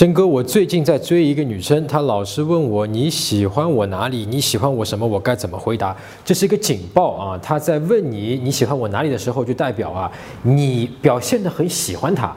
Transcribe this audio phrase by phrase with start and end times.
[0.00, 4.24] 真哥，我最近在追一个女生，她老是问我你喜欢我哪里？
[4.24, 5.06] 你喜欢我什么？
[5.06, 5.94] 我该怎么回答？
[6.24, 7.38] 这是一个警报啊！
[7.42, 10.10] 她在问你你喜欢我哪里的时候，就代表啊
[10.42, 12.34] 你表现得很喜欢她。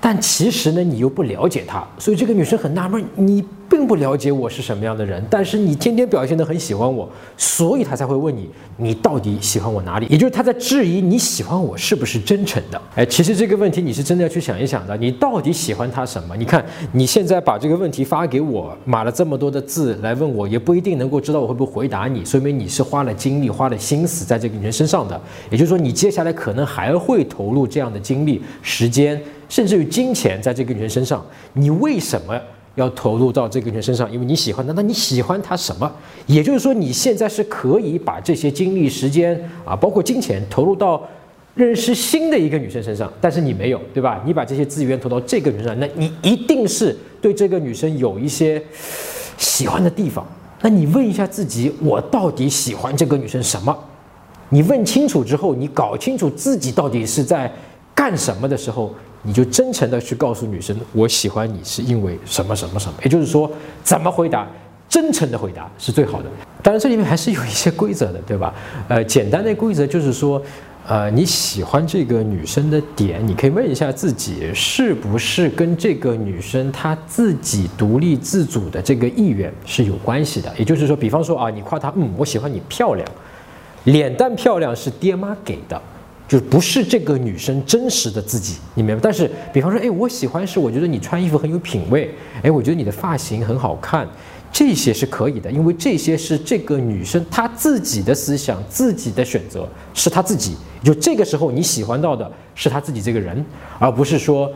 [0.00, 10.06] 但其实呢，你又不了解她，所以这个女生很纳闷，你并不了解我是什么样的人，但是你天天表现得很喜欢我，所以他才会问你，你到底喜欢我哪里？
[10.08, 12.80] 也就是他在质疑你喜欢我是不是真诚的？
[12.94, 16.36] 哎，其实这个问题你是真的要去想一想的，你到底喜欢他什么？
[16.36, 25.20] 你看你现在把这个问题发给我，码了这么多的字来问我，也不一定能够知道我会不会回答你，说明你是花了精力、花了心思在这个女生身上的。
[25.50, 29.20] 也就是说，你接下来可能还会投入这样的精力、时间。
[29.46, 32.34] 甚至于金钱在这个女人身上，你为什么
[32.74, 34.10] 要投入到这个女人身上？
[34.10, 35.90] 因为你喜欢她，那你喜欢她什么？
[36.26, 41.00] 也就是说，你现在是可以把这些精力、时间啊，包括金钱投入到
[41.54, 44.20] 认识新的一个女生身上，但是你没有，对吧？
[44.26, 48.60] 你把这些资源投到这个女生上，那你一定是对这个女生有一些
[49.38, 50.26] 喜欢的地方。
[50.60, 53.76] 那你问一下自己，我到底喜欢这个女生什么？
[54.48, 57.52] 你问清楚之后，你搞清楚自己到底是在
[57.94, 58.92] 干什么的时候。
[59.26, 63.50] 你就真诚的去告诉女生，我喜欢你是因为什么什么什么，也就是说，
[63.82, 64.46] 怎么回答，
[64.88, 66.28] 真诚的回答是最好的。
[66.62, 68.54] 当然，这里面还是有一些规则的，对吧？
[68.86, 70.40] 呃，简单的规则就是说，
[70.86, 80.52] 呃，你喜欢这个女生的点，你可以问一下自己，是不是跟这个女生她自己独立自主的这个意愿是有关系的？
[80.58, 83.06] 也就是说，比方说啊，你夸她，嗯，我喜欢你漂亮，
[83.84, 85.80] 脸蛋漂亮是爹妈给的。
[86.26, 89.00] 就不是这个女生真实的自己，你明白？
[89.02, 94.08] 但是，比方说，哎，我喜欢是我觉得你穿衣服很有品味，哎，我觉得你的发型很好看，
[94.50, 100.56] 这些是可以的，因为这些是这个女生她自己的思想、自己的选择，是她自己。
[100.82, 103.44] 就这个时候，你喜欢到的是她自己这个人，
[103.78, 104.50] 而不是说，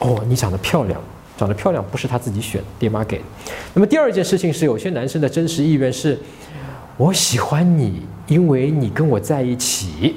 [0.00, 1.00] 哦，你长得漂亮，
[1.38, 3.22] 长得漂亮不是她自己选，爹妈给。
[3.72, 6.18] 那么第二件事情是，有些男生的真实意愿是，
[6.98, 10.14] 我喜欢你，因为你跟我在一起。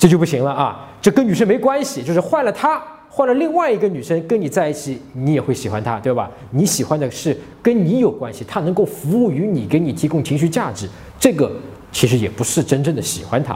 [0.00, 0.88] 这就不行了啊！
[1.02, 6.30] 这跟女生没关系，就是换了她，换了另外一个女生跟你在一起，你也会喜欢她，对吧？
[6.52, 10.88] 你喜欢的是跟你有关系，她能够服务于你，给你提供情绪价值，
[11.18, 11.52] 这个
[11.92, 13.54] 其实也不是真正的喜欢她。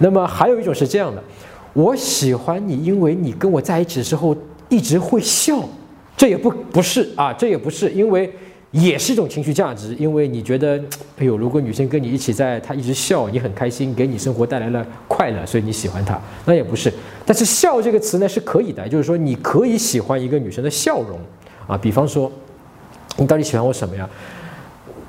[0.00, 1.22] 那么还有一种是这样的，
[1.72, 4.36] 我喜欢你，因为你跟我在一起的时候
[4.68, 5.62] 一直会笑，
[6.16, 8.28] 这也不不是啊，这也不是因为。
[8.76, 10.78] 也是一种情绪价值，因为你觉得，
[11.18, 16.92] 哎呦，如果女生跟你一起在，她一直笑，你很开心，给你生活带来了快乐，所以你喜欢她，那也不是。
[17.24, 21.18] 但是“笑”这个词呢是可以的，就是说你可以喜欢一个女生的笑容
[21.66, 21.78] 啊。
[21.78, 22.30] 比方说，
[23.16, 24.08] 你到底喜欢我什么呀？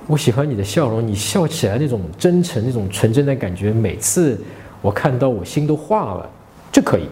[0.08, 4.40] 我喜欢你的笑容，你笑起来那种真诚、那种纯真的感觉，每次
[4.82, 6.30] 我看到我心都化了，
[6.72, 7.04] 这可以。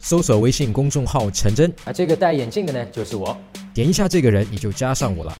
[0.00, 3.34] 搜索微信公众号“陈真”，啊，这个戴眼镜的呢就是我，
[3.72, 5.36] 点一下这个人你就加上我了。